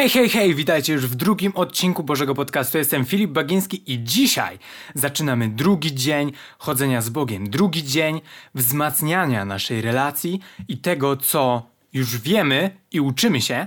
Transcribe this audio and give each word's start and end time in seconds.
Hej, 0.00 0.10
hej, 0.10 0.28
hej, 0.28 0.54
witajcie 0.54 0.92
już 0.92 1.06
w 1.06 1.14
drugim 1.14 1.52
odcinku 1.54 2.02
Bożego 2.02 2.34
Podcastu. 2.34 2.78
Jestem 2.78 3.04
Filip 3.04 3.30
Bagiński 3.30 3.92
i 3.92 4.04
dzisiaj 4.04 4.58
zaczynamy 4.94 5.48
drugi 5.48 5.94
dzień 5.94 6.32
chodzenia 6.58 7.00
z 7.00 7.08
Bogiem, 7.08 7.50
drugi 7.50 7.84
dzień 7.84 8.20
wzmacniania 8.54 9.44
naszej 9.44 9.80
relacji 9.80 10.40
i 10.68 10.78
tego, 10.78 11.16
co 11.16 11.66
już 11.92 12.18
wiemy 12.18 12.70
i 12.92 13.00
uczymy 13.00 13.40
się 13.40 13.66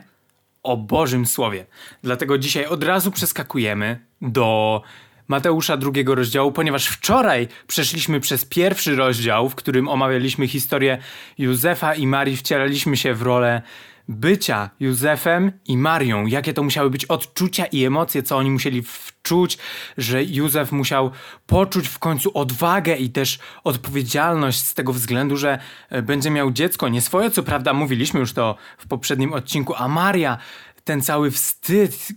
o 0.64 0.78
Bożym 0.78 1.26
Słowie. 1.26 1.66
Dlatego 2.04 2.38
dzisiaj 2.38 2.66
od 2.66 2.84
razu 2.84 3.12
przeskakujemy 3.12 4.00
do 4.22 4.82
Mateusza 5.28 5.78
drugiego 5.78 6.16
rozdziału, 6.16 6.52
ponieważ 6.52 6.88
wczoraj 6.88 7.48
przeszliśmy 7.68 8.20
przez 8.20 8.46
pierwszy 8.46 8.96
rozdział, 8.96 9.50
w 9.50 9.56
którym 9.56 9.88
omawialiśmy 9.88 10.48
historię 10.48 10.98
Józefa 11.38 11.96
i 11.96 12.08
Marii, 12.08 12.38
wcielaliśmy 12.38 12.98
się 12.98 13.14
w 13.14 13.22
rolę 13.22 13.62
bycia 14.08 14.70
Józefem 14.80 15.52
i 15.66 15.78
Marią, 15.78 16.26
jakie 16.26 16.54
to 16.54 16.64
musiały 16.64 16.90
być 16.90 17.06
odczucia 17.06 17.66
i 17.66 17.86
emocje, 17.86 18.24
co 18.24 18.38
oni 18.38 18.52
musieli 18.52 18.82
wczuć, 18.82 19.58
że 19.98 20.24
Józef 20.24 20.72
musiał 20.72 21.12
poczuć 21.48 21.88
w 21.88 22.00
końcu 22.00 22.38
odwagę 22.38 22.96
i 22.96 23.10
też 23.10 23.40
odpowiedzialność 23.64 24.66
z 24.66 24.74
tego 24.74 24.94
względu, 24.94 25.38
że 25.38 25.60
e, 25.90 26.02
będzie 26.02 26.30
miał 26.30 26.52
dziecko, 26.52 26.90
nie 26.90 27.02
swoje, 27.02 27.32
co 27.32 27.44
prawda 27.44 27.74
mówiliśmy 27.74 28.20
już 28.20 28.34
to 28.34 28.56
w 28.78 28.88
poprzednim 28.88 29.34
odcinku, 29.34 29.74
a 29.76 29.88
Maria 29.88 30.38
ten 30.84 31.02
cały 31.02 31.32
wstyd, 31.32 32.08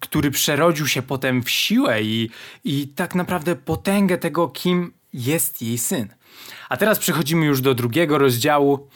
który 0.00 0.30
przerodził 0.30 0.86
się 0.86 1.02
potem 1.02 1.42
w 1.42 1.50
siłę 1.50 2.02
i, 2.02 2.30
i 2.64 2.88
tak 2.88 3.14
naprawdę 3.14 3.56
potęgę 3.56 4.18
tego, 4.18 4.48
kim 4.48 4.92
jest 5.12 5.62
jej 5.62 5.78
syn. 5.78 6.08
A 6.68 6.76
teraz 6.76 6.98
przechodzimy 6.98 7.46
już 7.46 7.60
do 7.60 7.74
drugiego 7.74 8.18
rozdziału 8.18 8.88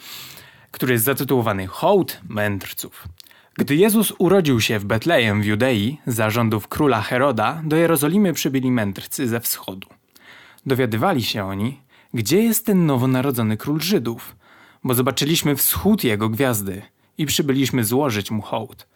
który 0.71 0.93
jest 0.93 1.05
zatytułowany 1.05 1.67
Hołd 1.67 2.21
Mędrców. 2.29 3.07
Gdy 3.53 3.75
Jezus 3.75 4.13
urodził 4.17 4.61
się 4.61 4.79
w 4.79 4.85
Betlejem 4.85 5.41
w 5.41 5.45
Judei, 5.45 5.97
za 6.07 6.29
rządów 6.29 6.67
króla 6.67 7.01
Heroda, 7.01 7.61
do 7.63 7.75
Jerozolimy 7.75 8.33
przybyli 8.33 8.71
mędrcy 8.71 9.27
ze 9.27 9.39
wschodu. 9.39 9.87
Dowiadywali 10.65 11.23
się 11.23 11.45
oni, 11.45 11.81
gdzie 12.13 12.43
jest 12.43 12.65
ten 12.65 12.85
nowonarodzony 12.85 13.57
król 13.57 13.81
Żydów, 13.81 14.35
bo 14.83 14.93
zobaczyliśmy 14.93 15.55
wschód 15.55 16.03
jego 16.03 16.29
gwiazdy 16.29 16.81
i 17.17 17.25
przybyliśmy 17.25 17.83
złożyć 17.83 18.31
mu 18.31 18.41
hołd. 18.41 18.87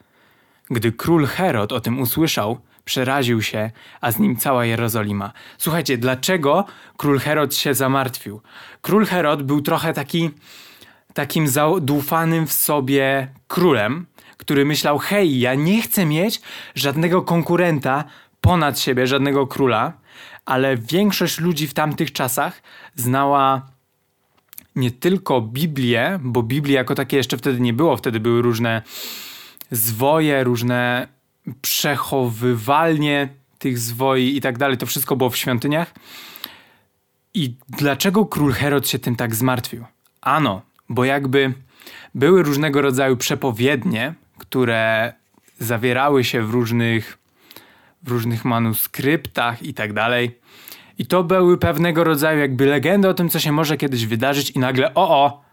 Gdy 0.70 0.92
król 0.92 1.26
Herod 1.26 1.72
o 1.72 1.80
tym 1.80 2.00
usłyszał, 2.00 2.60
przeraził 2.86 3.42
się, 3.42 3.72
a 4.02 4.12
z 4.12 4.20
nim 4.20 4.38
cała 4.38 4.66
Jerozolima. 4.66 5.32
Słuchajcie, 5.58 5.98
dlaczego 5.98 6.66
król 6.98 7.20
Herod 7.20 7.56
się 7.56 7.74
zamartwił? 7.74 8.42
Król 8.82 9.06
Herod 9.06 9.44
był 9.44 9.62
trochę 9.62 9.94
taki 9.94 10.30
takim 11.16 11.48
zadufanym 11.48 12.48
w 12.48 12.54
sobie 12.54 13.28
królem, 13.48 14.06
który 14.38 14.66
myślał: 14.66 14.98
hej, 14.98 15.40
ja 15.40 15.56
nie 15.56 15.82
chcę 15.82 16.06
mieć 16.06 16.42
żadnego 16.76 17.22
konkurenta 17.22 18.04
ponad 18.42 18.80
siebie, 18.80 19.08
żadnego 19.08 19.48
króla, 19.48 19.94
ale 20.46 20.78
większość 20.78 21.40
ludzi 21.40 21.68
w 21.68 21.74
tamtych 21.74 22.12
czasach 22.12 22.62
znała 22.96 23.62
nie 24.76 24.92
tylko 24.92 25.42
Biblię, 25.42 26.20
bo 26.22 26.44
Biblii 26.44 26.76
jako 26.76 26.96
takie 26.96 27.18
jeszcze 27.18 27.38
wtedy 27.38 27.60
nie 27.60 27.74
było, 27.74 27.98
wtedy 27.98 28.20
były 28.20 28.42
różne 28.42 28.82
zwoje, 29.72 30.44
różne 30.44 31.08
przechowywalnie 31.62 33.30
tych 33.60 33.80
zwoi 33.80 34.38
i 34.38 34.42
tak 34.42 34.58
dalej, 34.58 34.78
to 34.78 34.86
wszystko 34.86 35.16
było 35.16 35.30
w 35.30 35.38
świątyniach. 35.38 35.94
I 37.34 37.56
dlaczego 37.70 38.26
król 38.26 38.54
Herod 38.54 38.88
się 38.88 39.00
tym 39.00 39.16
tak 39.16 39.36
zmartwił? 39.36 39.86
Ano, 40.22 40.62
bo 40.90 41.06
jakby 41.06 41.54
były 42.16 42.44
różnego 42.44 42.82
rodzaju 42.82 43.18
przepowiednie, 43.18 44.14
które 44.38 45.14
zawierały 45.60 46.24
się 46.24 46.42
w 46.42 46.50
różnych, 46.50 47.18
w 48.04 48.10
różnych 48.10 48.46
manuskryptach 48.46 49.64
i 49.64 49.74
tak 49.74 49.94
dalej. 49.94 50.40
I 50.98 51.06
to 51.06 51.24
były 51.24 51.58
pewnego 51.58 52.04
rodzaju 52.04 52.40
jakby 52.40 52.66
legendy 52.66 53.10
o 53.10 53.14
tym, 53.14 53.30
co 53.30 53.40
się 53.40 53.52
może 53.52 53.78
kiedyś 53.78 54.06
wydarzyć 54.06 54.50
i 54.50 54.60
nagle 54.60 54.94
o 54.94 55.26
o, 55.26 55.46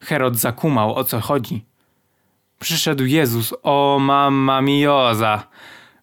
Herod 0.00 0.36
zakumał 0.36 0.94
o 0.94 1.04
co 1.04 1.20
chodzi. 1.20 1.64
Przyszedł 2.58 3.04
Jezus, 3.04 3.54
o 3.62 3.98
mamma 4.00 4.62
mioza. 4.62 5.48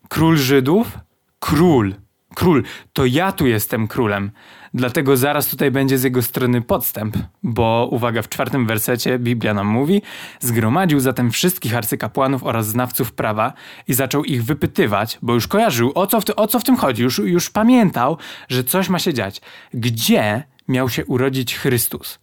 Król 0.09 0.37
Żydów? 0.37 0.97
Król. 1.39 1.95
Król. 2.35 2.63
To 2.93 3.05
ja 3.05 3.31
tu 3.31 3.47
jestem 3.47 3.87
królem. 3.87 4.31
Dlatego 4.75 5.17
zaraz 5.17 5.47
tutaj 5.47 5.71
będzie 5.71 5.97
z 5.97 6.03
jego 6.03 6.21
strony 6.21 6.61
podstęp, 6.61 7.17
bo 7.43 7.87
uwaga, 7.91 8.21
w 8.21 8.29
czwartym 8.29 8.67
wersecie 8.67 9.19
Biblia 9.19 9.53
nam 9.53 9.67
mówi: 9.67 10.01
Zgromadził 10.39 10.99
zatem 10.99 11.31
wszystkich 11.31 11.75
arcykapłanów 11.75 12.43
oraz 12.43 12.67
znawców 12.67 13.11
prawa 13.11 13.53
i 13.87 13.93
zaczął 13.93 14.23
ich 14.23 14.43
wypytywać, 14.43 15.19
bo 15.21 15.33
już 15.33 15.47
kojarzył, 15.47 15.91
o 15.95 16.07
co 16.07 16.21
w, 16.21 16.23
o 16.35 16.47
co 16.47 16.59
w 16.59 16.63
tym 16.63 16.77
chodzi, 16.77 17.03
już, 17.03 17.17
już 17.17 17.49
pamiętał, 17.49 18.17
że 18.49 18.63
coś 18.63 18.89
ma 18.89 18.99
się 18.99 19.13
dziać. 19.13 19.41
Gdzie 19.73 20.43
miał 20.67 20.89
się 20.89 21.05
urodzić 21.05 21.55
Chrystus? 21.55 22.19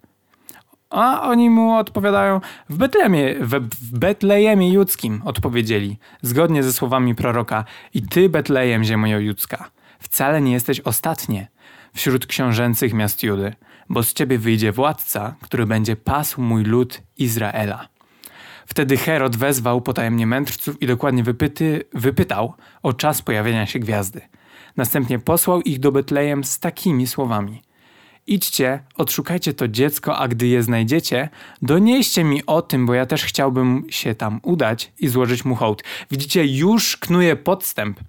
A 0.91 1.23
oni 1.23 1.51
mu 1.51 1.75
odpowiadają: 1.75 2.41
W 2.69 2.77
Betlejemie, 2.77 3.35
w 3.41 3.99
Betlejemie 3.99 4.73
Judzkim, 4.73 5.23
odpowiedzieli, 5.25 5.99
zgodnie 6.23 6.63
ze 6.63 6.73
słowami 6.73 7.15
proroka: 7.15 7.65
I 7.95 8.03
ty, 8.03 8.29
Betlejem, 8.29 8.85
ziemio 8.85 9.19
judzka, 9.19 9.71
wcale 9.99 10.41
nie 10.41 10.53
jesteś 10.53 10.81
ostatnie 10.81 11.53
wśród 11.95 12.27
książęcych 12.27 12.93
miast 12.93 13.23
Judy, 13.23 13.55
bo 13.89 14.03
z 14.03 14.13
ciebie 14.13 14.39
wyjdzie 14.39 14.73
władca, 14.73 15.35
który 15.43 15.67
będzie 15.67 15.97
pasł 15.97 16.41
mój 16.41 16.65
lud 16.65 17.03
Izraela. 17.19 17.89
Wtedy 18.67 18.97
Herod 18.97 19.37
wezwał 19.37 19.81
potajemnie 19.81 20.27
mędrców 20.27 20.83
i 20.83 20.87
dokładnie 20.87 21.23
wypyty, 21.23 21.85
wypytał 21.95 22.55
o 22.83 22.93
czas 22.93 23.23
pojawienia 23.23 23.67
się 23.67 23.79
gwiazdy. 23.79 24.21
Następnie 24.77 25.19
posłał 25.19 25.61
ich 25.61 25.81
do 25.81 25.93
Betlejem 25.93 26.45
z 26.45 26.59
takimi 26.59 27.07
słowami: 27.07 27.63
Idźcie, 28.27 28.83
odszukajcie 28.97 29.55
to 29.55 29.69
dziecko, 29.69 30.19
a 30.19 30.29
gdy 30.29 30.47
je 30.47 30.63
znajdziecie, 30.63 31.29
donieście 31.63 32.25
mi 32.25 32.47
o 32.47 32.63
tym, 32.63 32.87
bo 32.87 32.95
ja 32.95 33.07
też 33.07 33.25
chciałbym 33.25 33.87
się 33.91 34.15
tam 34.15 34.41
udać 34.43 34.93
i 34.99 35.09
złożyć 35.09 35.45
mu 35.45 35.55
hołd. 35.55 35.83
Widzicie, 36.11 36.47
już 36.47 36.97
knuje 36.97 37.37
podstęp 37.37 38.01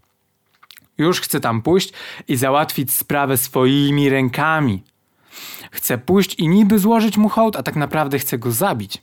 już 0.97 1.21
chce 1.21 1.39
tam 1.39 1.61
pójść 1.61 1.93
i 2.27 2.35
załatwić 2.35 2.93
sprawę 2.93 3.37
swoimi 3.37 4.09
rękami. 4.09 4.83
Chce 5.71 5.97
pójść 5.97 6.35
i 6.35 6.47
niby 6.47 6.79
złożyć 6.79 7.17
mu 7.17 7.29
hołd, 7.29 7.55
a 7.55 7.63
tak 7.63 7.75
naprawdę 7.75 8.19
chce 8.19 8.37
go 8.37 8.51
zabić. 8.51 9.01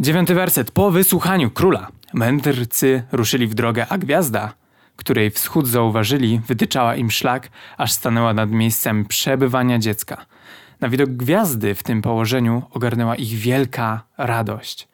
Dziewiąty 0.00 0.34
werset. 0.34 0.70
Po 0.70 0.90
wysłuchaniu 0.90 1.50
króla 1.50 1.88
mędrcy 2.14 3.02
ruszyli 3.12 3.46
w 3.46 3.54
drogę, 3.54 3.86
a 3.88 3.98
gwiazda, 3.98 4.54
której 4.96 5.30
wschód 5.30 5.68
zauważyli, 5.68 6.40
wytyczała 6.46 6.96
im 6.96 7.10
szlak, 7.10 7.48
aż 7.76 7.92
stanęła 7.92 8.34
nad 8.34 8.50
miejscem 8.50 9.04
przebywania 9.04 9.78
dziecka. 9.78 10.26
Na 10.80 10.88
widok 10.88 11.10
gwiazdy 11.10 11.74
w 11.74 11.82
tym 11.82 12.02
położeniu 12.02 12.62
ogarnęła 12.70 13.16
ich 13.16 13.28
wielka 13.28 14.02
radość. 14.18 14.88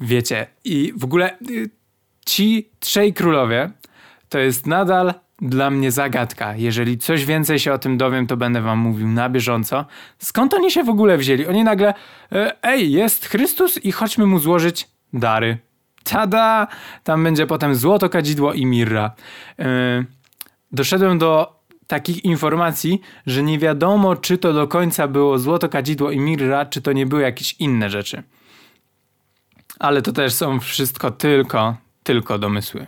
Wiecie, 0.00 0.46
i 0.64 0.92
w 0.96 1.04
ogóle 1.04 1.38
y, 1.50 1.70
ci 2.26 2.70
trzej 2.80 3.14
królowie 3.14 3.70
to 4.34 4.38
jest 4.38 4.66
nadal 4.66 5.14
dla 5.42 5.70
mnie 5.70 5.90
zagadka. 5.90 6.56
Jeżeli 6.56 6.98
coś 6.98 7.24
więcej 7.24 7.58
się 7.58 7.72
o 7.72 7.78
tym 7.78 7.98
dowiem, 7.98 8.26
to 8.26 8.36
będę 8.36 8.60
wam 8.60 8.78
mówił 8.78 9.08
na 9.08 9.28
bieżąco. 9.28 9.84
Skąd 10.18 10.54
oni 10.54 10.70
się 10.70 10.84
w 10.84 10.88
ogóle 10.88 11.18
wzięli? 11.18 11.46
Oni 11.46 11.64
nagle, 11.64 11.94
e, 12.32 12.56
ej, 12.62 12.92
jest 12.92 13.26
Chrystus 13.26 13.84
i 13.84 13.92
chodźmy 13.92 14.26
mu 14.26 14.38
złożyć 14.38 14.88
dary. 15.12 15.58
Tada! 16.04 16.66
Tam 17.04 17.24
będzie 17.24 17.46
potem 17.46 17.74
złoto, 17.74 18.08
kadzidło 18.08 18.52
i 18.52 18.66
mirra. 18.66 19.14
E, 19.58 20.04
doszedłem 20.72 21.18
do 21.18 21.60
takich 21.86 22.24
informacji, 22.24 23.00
że 23.26 23.42
nie 23.42 23.58
wiadomo, 23.58 24.16
czy 24.16 24.38
to 24.38 24.52
do 24.52 24.68
końca 24.68 25.08
było 25.08 25.38
złoto, 25.38 25.68
kadzidło 25.68 26.10
i 26.10 26.20
mirra, 26.20 26.66
czy 26.66 26.82
to 26.82 26.92
nie 26.92 27.06
były 27.06 27.22
jakieś 27.22 27.52
inne 27.52 27.90
rzeczy. 27.90 28.22
Ale 29.78 30.02
to 30.02 30.12
też 30.12 30.32
są 30.32 30.60
wszystko 30.60 31.10
tylko, 31.10 31.76
tylko 32.02 32.38
domysły. 32.38 32.86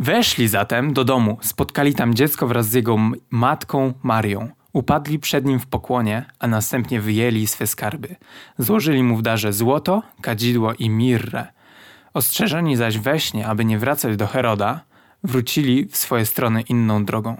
Weszli 0.00 0.48
zatem 0.48 0.92
do 0.92 1.04
domu, 1.04 1.38
spotkali 1.42 1.94
tam 1.94 2.14
dziecko 2.14 2.46
wraz 2.46 2.68
z 2.68 2.72
jego 2.72 2.96
matką 3.30 3.92
Marią. 4.02 4.48
Upadli 4.72 5.18
przed 5.18 5.44
nim 5.46 5.60
w 5.60 5.66
pokłonie, 5.66 6.24
a 6.38 6.46
następnie 6.46 7.00
wyjęli 7.00 7.46
swe 7.46 7.66
skarby. 7.66 8.16
Złożyli 8.58 9.02
mu 9.02 9.16
w 9.16 9.22
darze 9.22 9.52
złoto, 9.52 10.02
kadzidło 10.20 10.74
i 10.74 10.90
mirrę. 10.90 11.46
Ostrzeżeni 12.14 12.76
zaś 12.76 12.98
we 12.98 13.20
śnie, 13.20 13.46
aby 13.46 13.64
nie 13.64 13.78
wracać 13.78 14.16
do 14.16 14.26
Heroda, 14.26 14.80
wrócili 15.24 15.86
w 15.86 15.96
swoje 15.96 16.26
strony 16.26 16.60
inną 16.60 17.04
drogą. 17.04 17.36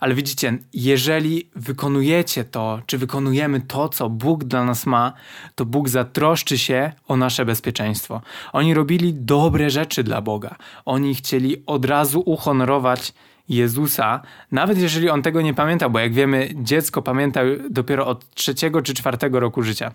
Ale 0.00 0.14
widzicie, 0.14 0.58
jeżeli 0.72 1.50
wykonujecie 1.56 2.44
to, 2.44 2.82
czy 2.86 2.98
wykonujemy 2.98 3.60
to, 3.60 3.88
co 3.88 4.10
Bóg 4.10 4.44
dla 4.44 4.64
nas 4.64 4.86
ma, 4.86 5.12
to 5.54 5.64
Bóg 5.64 5.88
zatroszczy 5.88 6.58
się 6.58 6.92
o 7.08 7.16
nasze 7.16 7.44
bezpieczeństwo. 7.44 8.20
Oni 8.52 8.74
robili 8.74 9.14
dobre 9.14 9.70
rzeczy 9.70 10.04
dla 10.04 10.20
Boga. 10.20 10.56
Oni 10.84 11.14
chcieli 11.14 11.62
od 11.66 11.84
razu 11.84 12.22
uhonorować 12.26 13.12
Jezusa, 13.48 14.20
nawet 14.52 14.78
jeżeli 14.78 15.10
on 15.10 15.22
tego 15.22 15.40
nie 15.40 15.54
pamiętał, 15.54 15.90
bo 15.90 15.98
jak 15.98 16.12
wiemy, 16.12 16.48
dziecko 16.54 17.02
pamięta 17.02 17.40
dopiero 17.70 18.06
od 18.06 18.34
trzeciego 18.34 18.82
czy 18.82 18.94
czwartego 18.94 19.40
roku 19.40 19.62
życia. 19.62 19.92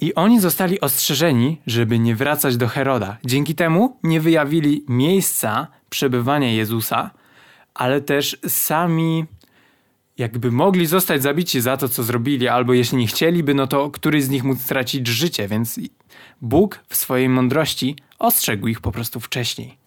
I 0.00 0.14
oni 0.14 0.40
zostali 0.40 0.80
ostrzeżeni, 0.80 1.60
żeby 1.66 1.98
nie 1.98 2.16
wracać 2.16 2.56
do 2.56 2.68
Heroda. 2.68 3.16
Dzięki 3.24 3.54
temu 3.54 3.98
nie 4.02 4.20
wyjawili 4.20 4.84
miejsca 4.88 5.66
przebywania 5.90 6.52
Jezusa, 6.52 7.10
ale 7.76 8.00
też 8.00 8.36
sami 8.48 9.24
jakby 10.18 10.52
mogli 10.52 10.86
zostać 10.86 11.22
zabici 11.22 11.60
za 11.60 11.76
to, 11.76 11.88
co 11.88 12.02
zrobili, 12.02 12.48
albo 12.48 12.72
jeśli 12.72 12.98
nie 12.98 13.06
chcieliby, 13.06 13.54
no 13.54 13.66
to 13.66 13.90
któryś 13.90 14.24
z 14.24 14.28
nich 14.28 14.44
mógł 14.44 14.60
stracić 14.60 15.06
życie, 15.06 15.48
więc 15.48 15.80
Bóg 16.40 16.84
w 16.88 16.96
swojej 16.96 17.28
mądrości 17.28 17.96
ostrzegł 18.18 18.66
ich 18.66 18.80
po 18.80 18.92
prostu 18.92 19.20
wcześniej. 19.20 19.78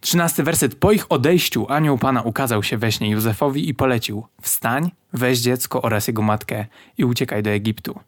Trzynasty 0.00 0.42
werset. 0.42 0.74
Po 0.74 0.92
ich 0.92 1.12
odejściu 1.12 1.66
anioł 1.68 1.98
Pana 1.98 2.22
ukazał 2.22 2.62
się 2.62 2.78
we 2.78 2.92
śnie 2.92 3.10
Józefowi 3.10 3.68
i 3.68 3.74
polecił: 3.74 4.26
Wstań, 4.42 4.90
weź 5.12 5.38
dziecko 5.38 5.82
oraz 5.82 6.08
jego 6.08 6.22
matkę 6.22 6.66
i 6.98 7.04
uciekaj 7.04 7.42
do 7.42 7.50
Egiptu. 7.50 8.00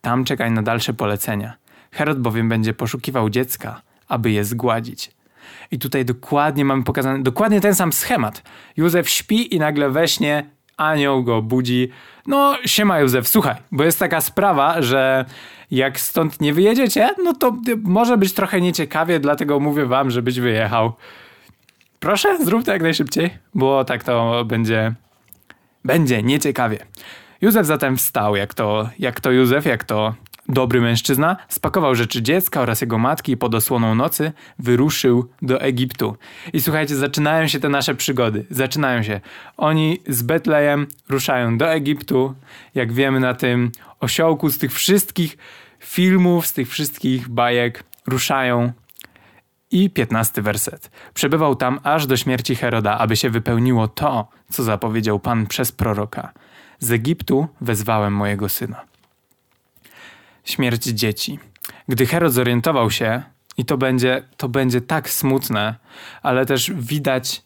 Tam 0.00 0.24
czekaj 0.24 0.50
na 0.50 0.62
dalsze 0.62 0.94
polecenia. 0.94 1.56
Herod 1.90 2.18
bowiem 2.20 2.48
będzie 2.48 2.74
poszukiwał 2.74 3.30
dziecka, 3.30 3.82
aby 4.08 4.30
je 4.30 4.44
zgładzić. 4.44 5.15
I 5.70 5.78
tutaj 5.78 6.04
dokładnie 6.04 6.64
mamy 6.64 6.82
pokazany, 6.82 7.22
dokładnie 7.22 7.60
ten 7.60 7.74
sam 7.74 7.92
schemat. 7.92 8.42
Józef 8.76 9.08
śpi 9.08 9.54
i 9.54 9.58
nagle 9.58 9.90
we 9.90 10.08
śnie 10.08 10.50
anioł 10.76 11.24
go 11.24 11.42
budzi. 11.42 11.90
No, 12.26 12.56
siema 12.66 12.98
Józef, 12.98 13.28
słuchaj, 13.28 13.54
bo 13.72 13.84
jest 13.84 13.98
taka 13.98 14.20
sprawa, 14.20 14.82
że 14.82 15.24
jak 15.70 16.00
stąd 16.00 16.40
nie 16.40 16.54
wyjedziecie, 16.54 17.10
no 17.24 17.34
to 17.34 17.56
może 17.82 18.16
być 18.16 18.32
trochę 18.32 18.60
nieciekawie, 18.60 19.20
dlatego 19.20 19.60
mówię 19.60 19.86
wam, 19.86 20.10
żebyś 20.10 20.40
wyjechał. 20.40 20.92
Proszę, 22.00 22.44
zrób 22.44 22.64
to 22.64 22.72
jak 22.72 22.82
najszybciej, 22.82 23.30
bo 23.54 23.84
tak 23.84 24.04
to 24.04 24.44
będzie, 24.44 24.94
będzie 25.84 26.22
nieciekawie. 26.22 26.78
Józef 27.40 27.66
zatem 27.66 27.96
wstał, 27.96 28.36
jak 28.36 28.54
to, 28.54 28.88
jak 28.98 29.20
to 29.20 29.30
Józef, 29.30 29.66
jak 29.66 29.84
to 29.84 30.14
dobry 30.48 30.80
mężczyzna, 30.80 31.36
spakował 31.48 31.94
rzeczy 31.94 32.22
dziecka 32.22 32.60
oraz 32.60 32.80
jego 32.80 32.98
matki 32.98 33.32
i 33.32 33.36
pod 33.36 33.54
osłoną 33.54 33.94
nocy 33.94 34.32
wyruszył 34.58 35.28
do 35.42 35.60
Egiptu. 35.60 36.16
I 36.52 36.60
słuchajcie, 36.60 36.96
zaczynają 36.96 37.48
się 37.48 37.60
te 37.60 37.68
nasze 37.68 37.94
przygody. 37.94 38.46
Zaczynają 38.50 39.02
się. 39.02 39.20
Oni 39.56 39.98
z 40.08 40.22
Betlejem 40.22 40.86
ruszają 41.08 41.58
do 41.58 41.72
Egiptu, 41.72 42.34
jak 42.74 42.92
wiemy 42.92 43.20
na 43.20 43.34
tym 43.34 43.70
osiołku 44.00 44.50
z 44.50 44.58
tych 44.58 44.72
wszystkich 44.72 45.38
filmów, 45.80 46.46
z 46.46 46.52
tych 46.52 46.68
wszystkich 46.68 47.28
bajek 47.28 47.84
ruszają 48.06 48.72
i 49.70 49.90
piętnasty 49.90 50.42
werset. 50.42 50.90
Przebywał 51.14 51.56
tam 51.56 51.80
aż 51.82 52.06
do 52.06 52.16
śmierci 52.16 52.56
Heroda, 52.56 52.98
aby 52.98 53.16
się 53.16 53.30
wypełniło 53.30 53.88
to, 53.88 54.28
co 54.50 54.62
zapowiedział 54.62 55.20
Pan 55.20 55.46
przez 55.46 55.72
proroka. 55.72 56.32
Z 56.78 56.90
Egiptu 56.90 57.48
wezwałem 57.60 58.12
mojego 58.12 58.48
syna. 58.48 58.84
Śmierć 60.46 60.84
dzieci. 60.84 61.38
Gdy 61.88 62.06
Herod 62.06 62.32
zorientował 62.32 62.90
się, 62.90 63.22
i 63.56 63.64
to 63.64 63.78
będzie, 63.78 64.22
to 64.36 64.48
będzie 64.48 64.80
tak 64.80 65.10
smutne, 65.10 65.74
ale 66.22 66.46
też 66.46 66.72
widać 66.74 67.42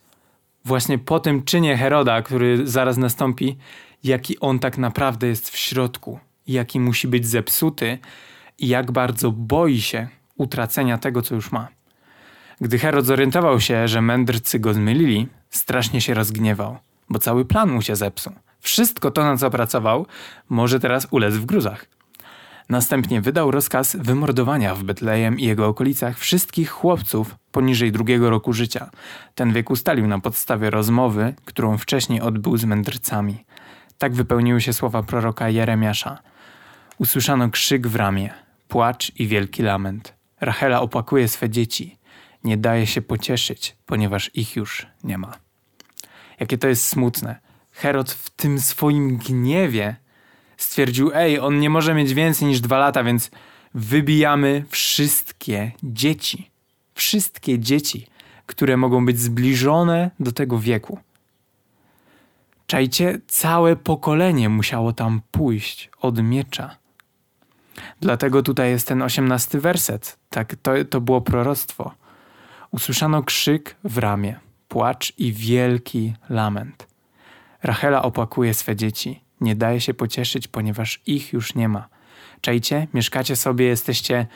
właśnie 0.65 0.99
po 0.99 1.21
tym 1.21 1.43
czynie 1.43 1.77
Heroda, 1.77 2.23
który 2.23 2.67
zaraz 2.67 2.97
nastąpi, 2.97 3.57
jaki 4.05 4.41
on 4.41 4.59
tak 4.59 4.79
naprawdę 4.79 5.27
jest 5.27 5.51
w 5.51 5.57
środku, 5.57 6.19
jaki 6.47 6.81
musi 6.81 7.09
być 7.09 7.27
zepsuty 7.27 7.99
i 8.59 8.69
jak 8.69 8.93
bardzo 8.93 9.33
boi 9.33 9.81
się 9.81 10.09
utracenia 10.37 10.99
tego, 10.99 11.23
co 11.23 11.35
już 11.35 11.53
ma. 11.53 11.69
Gdy 12.61 12.79
Herod 12.79 13.07
zorientował 13.07 13.61
się, 13.61 13.89
że 13.89 14.03
mędrcy 14.03 14.59
go 14.59 14.75
zmylili, 14.75 15.29
strasznie 15.51 16.01
się 16.01 16.15
rozgniewał, 16.15 16.79
bo 17.09 17.19
cały 17.19 17.45
plan 17.45 17.71
mu 17.71 17.83
się 17.83 17.97
zepsuł. 17.97 18.33
Wszystko 18.61 19.11
to, 19.11 19.25
na 19.25 19.37
co 19.37 19.51
pracował, 19.51 20.07
może 20.49 20.81
teraz 20.81 21.07
ulec 21.11 21.35
w 21.35 21.47
gruzach. 21.47 21.87
Następnie 22.71 23.21
wydał 23.21 23.51
rozkaz 23.51 23.97
wymordowania 23.97 24.75
w 24.75 24.83
Betlejem 24.83 25.39
i 25.39 25.45
jego 25.45 25.67
okolicach 25.67 26.19
wszystkich 26.19 26.71
chłopców 26.71 27.35
poniżej 27.53 27.93
drugiego 27.93 28.31
roku 28.31 28.53
życia. 28.53 28.91
Ten 29.35 29.53
wiek 29.53 29.71
ustalił 29.71 30.07
na 30.07 30.21
podstawie 30.21 30.71
rozmowy, 30.71 31.35
którą 31.45 31.79
wcześniej 31.79 32.21
odbył 32.21 32.57
z 32.57 32.65
mędrcami. 32.65 33.45
Tak 33.99 34.15
wypełniły 34.15 34.61
się 34.61 34.73
słowa 34.73 35.03
proroka 35.03 35.49
Jeremiasza. 35.49 36.19
Usłyszano 36.99 37.51
krzyk 37.51 37.87
w 37.89 37.97
ramię, 37.97 38.35
płacz 38.69 39.13
i 39.17 39.27
wielki 39.27 39.63
lament. 39.63 40.15
Rachela 40.41 40.81
opłakuje 40.81 41.29
swe 41.29 41.51
dzieci. 41.51 41.99
Nie 42.45 42.57
daje 42.57 42.87
się 42.87 43.03
pocieszyć, 43.03 43.77
ponieważ 43.87 44.31
ich 44.35 44.57
już 44.57 44.87
nie 45.05 45.19
ma. 45.19 45.33
Jakie 46.41 46.59
to 46.59 46.69
jest 46.69 46.87
smutne 46.87 47.41
Herod 47.73 48.11
w 48.13 48.31
tym 48.31 48.61
swoim 48.61 49.17
gniewie 49.17 49.97
stwierdził: 50.63 51.11
Ej, 51.15 51.39
on 51.39 51.61
nie 51.61 51.71
może 51.71 51.95
mieć 51.95 52.15
więcej 52.15 52.49
niż 52.49 52.61
dwa 52.61 52.79
lata, 52.79 53.05
więc 53.05 53.31
wybijamy 53.75 54.65
wszystkie 54.71 55.73
dzieci. 55.83 56.51
Wszystkie 56.95 57.59
dzieci, 57.59 58.07
które 58.47 58.77
mogą 58.77 59.07
być 59.07 59.21
zbliżone 59.21 60.11
do 60.21 60.33
tego 60.33 60.59
wieku. 60.59 60.99
Czajcie, 62.67 63.21
całe 63.27 63.77
pokolenie 63.77 64.49
musiało 64.49 64.93
tam 64.93 65.21
pójść 65.31 65.91
od 66.01 66.23
miecza. 66.23 66.77
Dlatego 68.01 68.43
tutaj 68.43 68.71
jest 68.71 68.89
ten 68.89 69.03
osiemnasty 69.03 69.61
werset. 69.61 70.19
Tak, 70.31 70.57
to, 70.63 70.73
to 70.91 71.01
było 71.01 71.21
proroctwo. 71.21 71.95
Usłyszano 72.71 73.23
krzyk 73.23 73.77
w 73.85 73.99
ramię, 73.99 74.41
płacz 74.69 75.13
i 75.19 75.33
wielki 75.33 76.15
lament. 76.29 76.87
Rachela 77.63 78.03
opłakuje 78.03 78.55
swe 78.55 78.77
dzieci. 78.77 79.21
Nie 79.41 79.57
daje 79.57 79.81
się 79.81 79.95
pocieszyć, 79.95 80.49
ponieważ 80.49 81.01
ich 81.07 81.33
już 81.33 81.55
nie 81.55 81.69
ma. 81.69 81.89
Czajcie, 82.41 82.89
mieszkacie 82.95 83.37
sobie, 83.37 83.65
jesteście, 83.65 84.27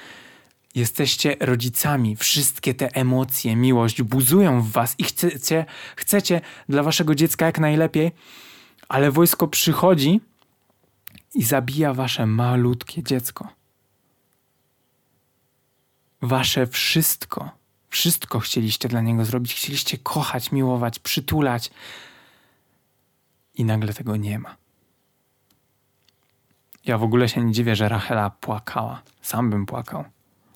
jesteście 0.74 1.36
rodzicami. 1.40 2.16
Wszystkie 2.16 2.74
te 2.74 2.94
emocje, 2.94 3.56
miłość 3.56 4.02
buzują 4.02 4.62
w 4.62 4.70
was 4.70 4.94
i 4.98 5.04
chcecie, 5.04 5.64
chcecie 5.96 6.40
dla 6.68 6.82
waszego 6.82 7.14
dziecka 7.14 7.46
jak 7.46 7.58
najlepiej, 7.58 8.12
ale 8.88 9.10
wojsko 9.10 9.48
przychodzi 9.48 10.20
i 11.34 11.42
zabija 11.42 11.94
wasze 11.94 12.26
malutkie 12.26 13.02
dziecko. 13.02 13.48
Wasze 16.22 16.66
wszystko, 16.66 17.50
wszystko 17.88 18.40
chcieliście 18.40 18.88
dla 18.88 19.00
niego 19.00 19.24
zrobić. 19.24 19.54
Chcieliście 19.54 19.98
kochać, 19.98 20.52
miłować, 20.52 20.98
przytulać, 20.98 21.70
i 23.54 23.64
nagle 23.64 23.94
tego 23.94 24.16
nie 24.16 24.38
ma. 24.38 24.56
Ja 26.86 26.98
w 26.98 27.02
ogóle 27.02 27.28
się 27.28 27.40
nie 27.40 27.52
dziwię, 27.52 27.76
że 27.76 27.88
Rachela 27.88 28.30
płakała. 28.30 29.02
Sam 29.22 29.50
bym 29.50 29.66
płakał. 29.66 30.04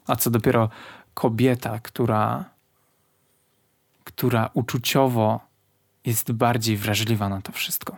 A 0.07 0.17
co 0.17 0.31
dopiero 0.31 0.69
kobieta, 1.14 1.79
która, 1.79 2.45
która 4.05 4.50
uczuciowo 4.55 5.41
jest 6.05 6.33
bardziej 6.33 6.76
wrażliwa 6.76 7.29
na 7.29 7.43
to 7.43 7.53
wszystko. 7.53 7.97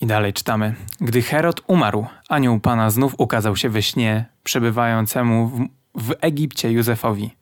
I 0.00 0.06
dalej 0.06 0.32
czytamy. 0.32 0.74
Gdy 1.00 1.22
Herod 1.22 1.60
umarł, 1.66 2.06
anioł 2.28 2.60
Pana 2.60 2.90
znów 2.90 3.14
ukazał 3.18 3.56
się 3.56 3.68
we 3.68 3.82
śnie 3.82 4.24
przebywającemu 4.44 5.48
w, 5.48 5.68
w 5.94 6.14
Egipcie 6.20 6.72
Józefowi. 6.72 7.36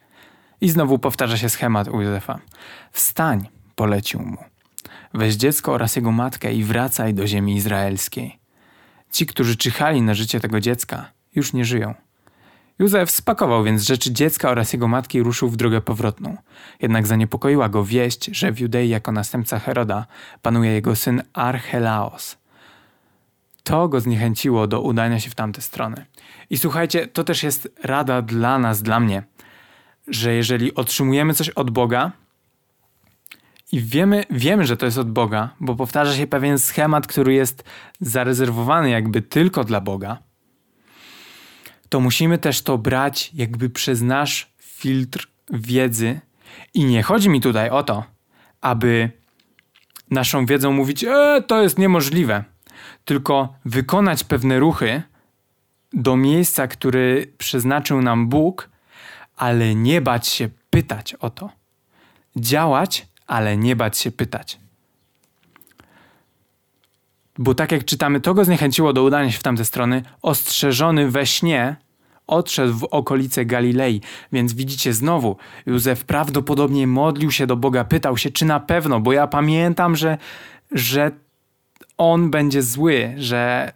I 0.60 0.68
znowu 0.68 0.98
powtarza 0.98 1.36
się 1.36 1.48
schemat 1.48 1.88
u 1.88 2.00
Józefa. 2.02 2.38
Wstań, 2.92 3.48
polecił 3.76 4.20
mu. 4.20 4.57
Weź 5.14 5.34
dziecko 5.34 5.72
oraz 5.72 5.96
jego 5.96 6.12
matkę 6.12 6.54
i 6.54 6.64
wracaj 6.64 7.14
do 7.14 7.26
ziemi 7.26 7.56
izraelskiej. 7.56 8.38
Ci, 9.10 9.26
którzy 9.26 9.56
czyhali 9.56 10.02
na 10.02 10.14
życie 10.14 10.40
tego 10.40 10.60
dziecka, 10.60 11.10
już 11.34 11.52
nie 11.52 11.64
żyją. 11.64 11.94
Józef 12.78 13.10
spakował 13.10 13.64
więc 13.64 13.82
rzeczy 13.82 14.12
dziecka 14.12 14.50
oraz 14.50 14.72
jego 14.72 14.88
matki 14.88 15.18
i 15.18 15.22
ruszył 15.22 15.48
w 15.48 15.56
drogę 15.56 15.80
powrotną. 15.80 16.36
Jednak 16.82 17.06
zaniepokoiła 17.06 17.68
go 17.68 17.84
wieść, 17.84 18.24
że 18.32 18.52
w 18.52 18.60
Judei 18.60 18.88
jako 18.88 19.12
następca 19.12 19.58
Heroda 19.58 20.06
panuje 20.42 20.70
jego 20.70 20.96
syn 20.96 21.22
Archelaos. 21.32 22.36
To 23.62 23.88
go 23.88 24.00
zniechęciło 24.00 24.66
do 24.66 24.80
udania 24.80 25.20
się 25.20 25.30
w 25.30 25.34
tamte 25.34 25.60
strony. 25.60 26.06
I 26.50 26.58
słuchajcie, 26.58 27.06
to 27.06 27.24
też 27.24 27.42
jest 27.42 27.68
rada 27.82 28.22
dla 28.22 28.58
nas, 28.58 28.82
dla 28.82 29.00
mnie, 29.00 29.22
że 30.08 30.34
jeżeli 30.34 30.74
otrzymujemy 30.74 31.34
coś 31.34 31.48
od 31.48 31.70
Boga, 31.70 32.12
i 33.72 33.80
wiemy, 33.80 34.24
wiemy, 34.30 34.66
że 34.66 34.76
to 34.76 34.86
jest 34.86 34.98
od 34.98 35.10
Boga, 35.10 35.54
bo 35.60 35.74
powtarza 35.74 36.14
się 36.14 36.26
pewien 36.26 36.58
schemat, 36.58 37.06
który 37.06 37.34
jest 37.34 37.64
zarezerwowany 38.00 38.90
jakby 38.90 39.22
tylko 39.22 39.64
dla 39.64 39.80
Boga. 39.80 40.18
To 41.88 42.00
musimy 42.00 42.38
też 42.38 42.62
to 42.62 42.78
brać 42.78 43.30
jakby 43.34 43.70
przez 43.70 44.02
nasz 44.02 44.52
filtr 44.58 45.28
wiedzy. 45.50 46.20
I 46.74 46.84
nie 46.84 47.02
chodzi 47.02 47.28
mi 47.28 47.40
tutaj 47.40 47.70
o 47.70 47.82
to, 47.82 48.04
aby 48.60 49.10
naszą 50.10 50.46
wiedzą 50.46 50.72
mówić, 50.72 51.04
e, 51.04 51.42
to 51.46 51.62
jest 51.62 51.78
niemożliwe, 51.78 52.44
tylko 53.04 53.54
wykonać 53.64 54.24
pewne 54.24 54.58
ruchy 54.58 55.02
do 55.92 56.16
miejsca, 56.16 56.68
który 56.68 57.32
przeznaczył 57.38 58.02
nam 58.02 58.28
Bóg, 58.28 58.68
ale 59.36 59.74
nie 59.74 60.00
bać 60.00 60.28
się 60.28 60.48
pytać 60.70 61.14
o 61.14 61.30
to. 61.30 61.50
Działać 62.36 63.06
ale 63.28 63.56
nie 63.56 63.76
bać 63.76 63.98
się 63.98 64.10
pytać. 64.10 64.58
Bo 67.38 67.54
tak 67.54 67.72
jak 67.72 67.84
czytamy, 67.84 68.20
to 68.20 68.34
go 68.34 68.44
zniechęciło 68.44 68.92
do 68.92 69.02
udania 69.02 69.30
się 69.30 69.38
w 69.38 69.42
tamte 69.42 69.64
strony. 69.64 70.02
Ostrzeżony 70.22 71.10
we 71.10 71.26
śnie 71.26 71.76
odszedł 72.26 72.74
w 72.74 72.84
okolice 72.84 73.44
Galilei. 73.44 74.00
Więc 74.32 74.52
widzicie 74.52 74.92
znowu, 74.92 75.36
Józef 75.66 76.04
prawdopodobnie 76.04 76.86
modlił 76.86 77.30
się 77.30 77.46
do 77.46 77.56
Boga, 77.56 77.84
pytał 77.84 78.16
się, 78.16 78.30
czy 78.30 78.44
na 78.44 78.60
pewno, 78.60 79.00
bo 79.00 79.12
ja 79.12 79.26
pamiętam, 79.26 79.96
że, 79.96 80.18
że 80.72 81.10
on 81.98 82.30
będzie 82.30 82.62
zły, 82.62 83.14
że 83.16 83.72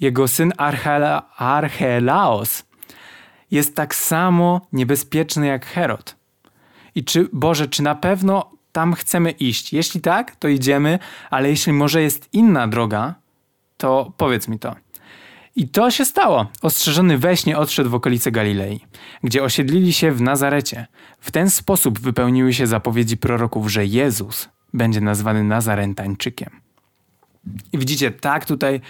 jego 0.00 0.28
syn 0.28 0.52
Archela, 0.56 1.30
Archelaos 1.36 2.64
jest 3.50 3.74
tak 3.74 3.94
samo 3.94 4.60
niebezpieczny 4.72 5.46
jak 5.46 5.66
Herod. 5.66 6.21
I 6.94 7.04
czy, 7.04 7.28
Boże, 7.32 7.68
czy 7.68 7.82
na 7.82 7.94
pewno 7.94 8.50
tam 8.72 8.94
chcemy 8.94 9.30
iść? 9.30 9.72
Jeśli 9.72 10.00
tak, 10.00 10.36
to 10.36 10.48
idziemy, 10.48 10.98
ale 11.30 11.48
jeśli 11.50 11.72
może 11.72 12.02
jest 12.02 12.28
inna 12.32 12.68
droga, 12.68 13.14
to 13.76 14.12
powiedz 14.16 14.48
mi 14.48 14.58
to. 14.58 14.76
I 15.56 15.68
to 15.68 15.90
się 15.90 16.04
stało. 16.04 16.46
Ostrzeżony 16.62 17.18
we 17.18 17.36
śnie 17.36 17.58
odszedł 17.58 17.90
w 17.90 17.94
okolice 17.94 18.30
Galilei, 18.30 18.80
gdzie 19.24 19.42
osiedlili 19.42 19.92
się 19.92 20.12
w 20.12 20.20
Nazarecie. 20.20 20.86
W 21.20 21.30
ten 21.30 21.50
sposób 21.50 21.98
wypełniły 21.98 22.52
się 22.54 22.66
zapowiedzi 22.66 23.16
proroków, 23.16 23.68
że 23.68 23.86
Jezus 23.86 24.48
będzie 24.74 25.00
nazwany 25.00 25.44
Nazarentańczykiem. 25.44 26.60
I 27.72 27.78
widzicie, 27.78 28.10
tak 28.10 28.44
tutaj 28.44 28.80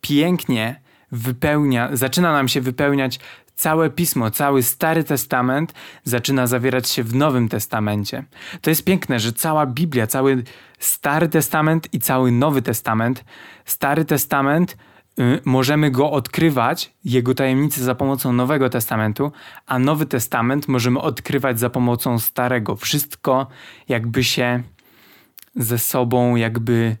pięknie 0.00 0.80
wypełnia, 1.12 1.88
zaczyna 1.92 2.32
nam 2.32 2.48
się 2.48 2.60
wypełniać 2.60 3.18
całe 3.56 3.90
pismo, 3.90 4.30
cały 4.30 4.62
Stary 4.62 5.04
Testament 5.04 5.74
zaczyna 6.04 6.46
zawierać 6.46 6.88
się 6.88 7.02
w 7.02 7.14
Nowym 7.14 7.48
Testamencie. 7.48 8.24
To 8.60 8.70
jest 8.70 8.84
piękne, 8.84 9.20
że 9.20 9.32
cała 9.32 9.66
Biblia, 9.66 10.06
cały 10.06 10.42
Stary 10.78 11.28
Testament 11.28 11.88
i 11.94 12.00
cały 12.00 12.32
Nowy 12.32 12.62
Testament, 12.62 13.24
Stary 13.64 14.04
Testament 14.04 14.76
y, 15.18 15.40
możemy 15.44 15.90
go 15.90 16.10
odkrywać, 16.10 16.92
jego 17.04 17.34
tajemnice 17.34 17.84
za 17.84 17.94
pomocą 17.94 18.32
Nowego 18.32 18.70
Testamentu, 18.70 19.32
a 19.66 19.78
Nowy 19.78 20.06
Testament 20.06 20.68
możemy 20.68 21.00
odkrywać 21.00 21.60
za 21.60 21.70
pomocą 21.70 22.18
Starego. 22.18 22.76
Wszystko 22.76 23.46
jakby 23.88 24.24
się 24.24 24.62
ze 25.54 25.78
sobą 25.78 26.36
jakby 26.36 26.96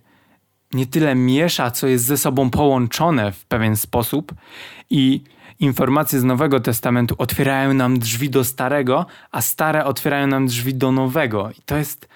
nie 0.74 0.86
tyle 0.86 1.14
miesza, 1.14 1.70
co 1.70 1.86
jest 1.86 2.04
ze 2.04 2.16
sobą 2.16 2.50
połączone 2.50 3.32
w 3.32 3.44
pewien 3.44 3.76
sposób 3.76 4.34
i 4.90 5.20
informacje 5.60 6.20
z 6.20 6.24
Nowego 6.24 6.60
Testamentu 6.60 7.14
otwierają 7.18 7.74
nam 7.74 7.98
drzwi 7.98 8.30
do 8.30 8.44
Starego, 8.44 9.06
a 9.30 9.42
Stare 9.42 9.84
otwierają 9.84 10.26
nam 10.26 10.46
drzwi 10.46 10.74
do 10.74 10.92
Nowego. 10.92 11.50
I 11.50 11.62
to 11.64 11.76
jest, 11.76 12.08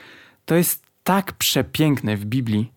to 0.45 0.55
jest 0.55 0.83
tak 1.05 1.33
przepiękne 1.33 2.17
w 2.17 2.25
Biblii, 2.25 2.73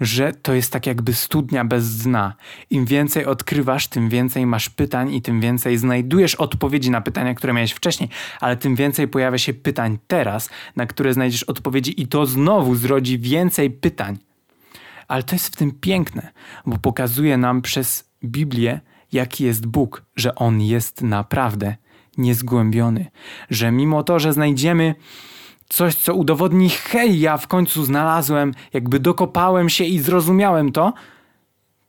że 0.00 0.32
to 0.32 0.54
jest 0.54 0.72
tak 0.72 0.86
jakby 0.86 1.14
studnia 1.14 1.64
bez 1.64 1.98
dna. 1.98 2.34
Im 2.70 2.84
więcej 2.84 3.26
odkrywasz, 3.26 3.88
tym 3.88 4.08
więcej 4.08 4.46
masz 4.46 4.70
pytań 4.70 5.14
i 5.14 5.22
tym 5.22 5.40
więcej 5.40 5.78
znajdujesz 5.78 6.34
odpowiedzi 6.34 6.90
na 6.90 7.00
pytania, 7.00 7.34
które 7.34 7.52
miałeś 7.52 7.72
wcześniej, 7.72 8.08
ale 8.40 8.56
tym 8.56 8.74
więcej 8.74 9.08
pojawia 9.08 9.38
się 9.38 9.54
pytań 9.54 9.98
teraz, 10.06 10.50
na 10.76 10.86
które 10.86 11.14
znajdziesz 11.14 11.42
odpowiedzi 11.42 12.02
i 12.02 12.06
to 12.06 12.26
znowu 12.26 12.74
zrodzi 12.74 13.18
więcej 13.18 13.70
pytań. 13.70 14.18
Ale 15.08 15.22
to 15.22 15.34
jest 15.34 15.46
w 15.46 15.56
tym 15.56 15.72
piękne, 15.72 16.32
bo 16.66 16.78
pokazuje 16.78 17.36
nam 17.36 17.62
przez 17.62 18.10
Biblię, 18.24 18.80
jaki 19.12 19.44
jest 19.44 19.66
Bóg, 19.66 20.02
że 20.16 20.34
On 20.34 20.60
jest 20.60 21.02
naprawdę 21.02 21.76
niezgłębiony, 22.18 23.06
że 23.50 23.72
mimo 23.72 24.02
to, 24.02 24.18
że 24.18 24.32
znajdziemy 24.32 24.94
coś, 25.68 25.94
co 25.94 26.14
udowodni, 26.14 26.70
hej, 26.70 27.20
ja 27.20 27.36
w 27.36 27.46
końcu 27.46 27.84
znalazłem, 27.84 28.54
jakby 28.72 29.00
dokopałem 29.00 29.68
się 29.68 29.84
i 29.84 29.98
zrozumiałem 29.98 30.72
to, 30.72 30.92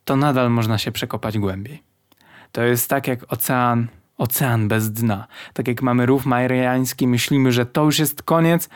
to 0.06 0.16
nadal 0.16 0.50
można 0.50 0.78
się 0.78 0.92
przekopać 0.92 1.40
głębiej. 1.40 1.84
To 2.52 2.64
jest 2.64 2.90
tak 2.90 3.08
jak 3.08 3.34
ocean, 3.34 3.88
ocean 4.18 4.68
bez 4.68 4.92
dna. 4.92 5.28
Tak 5.54 5.68
jak 5.68 5.82
mamy 5.82 6.06
rów 6.06 6.26
mariański, 6.26 7.08
myślimy, 7.08 7.52
że 7.52 7.66
to 7.66 7.84
już 7.84 8.00
jest 8.00 8.24
koniec, 8.24 8.70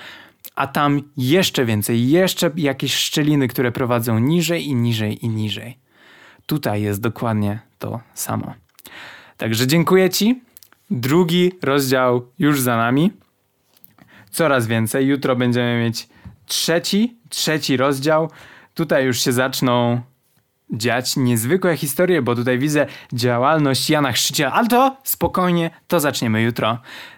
a 0.55 0.67
tam 0.67 1.01
jeszcze 1.17 1.65
więcej, 1.65 2.09
jeszcze 2.09 2.51
jakieś 2.55 2.95
szczeliny, 2.95 3.47
które 3.47 3.71
prowadzą 3.71 4.19
niżej 4.19 4.67
i 4.67 4.75
niżej 4.75 5.25
i 5.25 5.29
niżej. 5.29 5.77
Tutaj 6.45 6.81
jest 6.81 7.01
dokładnie 7.01 7.59
to 7.83 7.99
samo. 8.13 8.53
Także 9.37 9.67
dziękuję 9.67 10.09
Ci. 10.09 10.41
Drugi 10.91 11.51
rozdział 11.61 12.27
już 12.39 12.61
za 12.61 12.77
nami. 12.77 13.11
Coraz 14.31 14.67
więcej. 14.67 15.07
Jutro 15.07 15.35
będziemy 15.35 15.83
mieć 15.83 16.07
trzeci, 16.45 17.17
trzeci 17.29 17.77
rozdział. 17.77 18.29
Tutaj 18.73 19.05
już 19.05 19.21
się 19.21 19.31
zaczną 19.31 20.01
dziać 20.71 21.17
niezwykłe 21.17 21.77
historie, 21.77 22.21
bo 22.21 22.35
tutaj 22.35 22.59
widzę 22.59 22.85
działalność 23.13 23.89
Jana 23.89 24.11
Chrzciciela, 24.11 24.51
ale 24.51 24.67
to 24.67 24.97
spokojnie, 25.03 25.69
to 25.87 25.99
zaczniemy 25.99 26.41
jutro. 26.41 26.77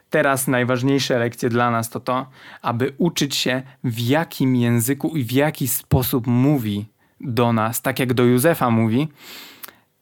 Teraz 0.09 0.47
najważniejsze 0.47 1.19
lekcje 1.19 1.49
dla 1.49 1.71
nas 1.71 1.89
to 1.89 1.99
to, 1.99 2.25
aby 2.61 2.93
uczyć 2.97 3.35
się 3.35 3.63
w 3.83 3.99
jakim 3.99 4.55
języku 4.55 5.17
i 5.17 5.23
w 5.23 5.31
jaki 5.31 5.67
sposób 5.67 6.27
mówi 6.27 6.85
do 7.21 7.53
nas, 7.53 7.81
tak 7.81 7.99
jak 7.99 8.13
do 8.13 8.23
Józefa 8.23 8.69
mówi, 8.69 9.07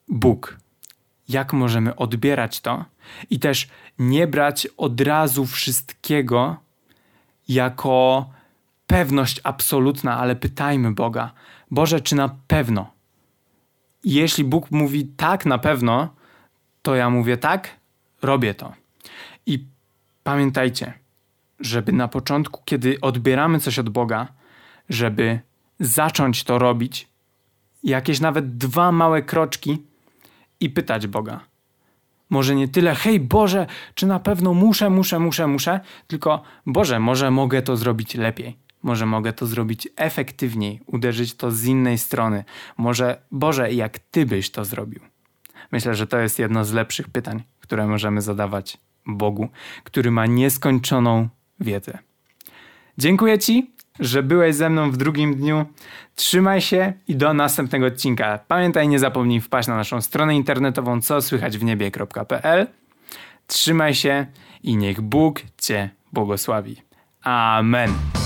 Bóg. 0.08 0.58
Jak 1.30 1.54
możemy 1.54 1.96
odbierać 1.96 2.62
to 2.62 2.86
i 3.30 3.40
też 3.40 3.68
nie 4.00 4.28
brać 4.28 4.68
od 4.78 5.02
razu 5.02 5.46
wszystkiego 5.46 6.58
jako 7.48 8.30
pewność 8.88 9.42
absolutna, 9.44 10.18
ale 10.18 10.36
pytajmy 10.36 10.92
Boga: 10.92 11.32
Boże, 11.72 12.02
czy 12.02 12.16
na 12.16 12.36
pewno? 12.48 12.92
Jeśli 14.04 14.44
Bóg 14.44 14.72
mówi 14.72 15.06
tak, 15.06 15.46
na 15.46 15.58
pewno, 15.58 16.10
to 16.82 16.96
ja 16.96 17.10
mówię 17.10 17.38
tak, 17.38 17.70
robię 18.22 18.54
to. 18.54 18.74
I 19.46 19.66
pamiętajcie, 20.24 20.94
żeby 21.60 21.92
na 21.92 22.08
początku, 22.08 22.62
kiedy 22.66 23.02
odbieramy 23.02 23.60
coś 23.60 23.80
od 23.80 23.90
Boga, 23.90 24.28
żeby 24.90 25.40
zacząć 25.80 26.44
to 26.44 26.60
robić, 26.60 27.08
jakieś 27.84 28.20
nawet 28.20 28.58
dwa 28.58 28.92
małe 28.92 29.22
kroczki 29.22 29.78
i 30.64 30.70
pytać 30.70 31.08
Boga. 31.08 31.40
Może 32.30 32.56
nie 32.56 32.68
tyle, 32.68 32.96
hej 32.96 33.20
Boże, 33.20 33.68
czy 33.96 34.08
na 34.08 34.20
pewno 34.20 34.54
muszę, 34.54 34.90
muszę, 34.90 35.20
muszę, 35.20 35.48
muszę, 35.48 35.80
tylko 36.08 36.44
Boże, 36.66 37.00
może 37.00 37.32
mogę 37.32 37.62
to 37.62 37.78
zrobić 37.78 38.16
lepiej. 38.16 38.58
Może 38.84 39.06
mogę 39.06 39.34
to 39.34 39.46
zrobić 39.48 39.88
efektywniej, 39.96 40.80
uderzyć 40.86 41.36
to 41.36 41.52
z 41.52 41.66
innej 41.66 41.98
strony. 41.98 42.44
Może 42.78 43.22
Boże, 43.32 43.74
jak 43.74 44.00
Ty 44.00 44.26
byś 44.26 44.52
to 44.52 44.66
zrobił? 44.66 45.00
Myślę, 45.72 45.96
że 45.96 46.08
to 46.08 46.18
jest 46.18 46.40
jedno 46.40 46.66
z 46.66 46.74
lepszych 46.74 47.10
pytań, 47.10 47.44
które 47.60 47.88
możemy 47.88 48.22
zadawać 48.22 48.78
Bogu, 49.06 49.50
który 49.84 50.12
ma 50.12 50.26
nieskończoną 50.26 51.30
wiedzę. 51.60 51.98
Dziękuję 52.98 53.40
Ci 53.40 53.72
że 54.00 54.24
byłeś 54.24 54.56
ze 54.56 54.70
mną 54.70 54.92
w 54.92 54.98
drugim 54.98 55.36
dniu. 55.36 55.66
Trzymaj 56.16 56.62
się 56.62 56.94
i 57.08 57.16
do 57.16 57.34
następnego 57.34 57.86
odcinka. 57.86 58.40
Pamiętaj, 58.48 58.88
nie 58.88 59.00
zapomnij 59.00 59.42
wpaść 59.42 59.68
na 59.68 59.76
naszą 59.76 60.02
stronę 60.02 60.36
internetową 60.36 61.02
co 61.02 61.22
słychać 61.22 61.58
w 61.58 61.64
niebie.pl. 61.64 62.68
Trzymaj 63.48 63.96
się 63.96 64.26
i 64.64 64.78
niech 64.78 65.02
Bóg 65.02 65.42
Cię 65.58 65.90
błogosławi. 66.14 66.82
Amen. 67.24 68.23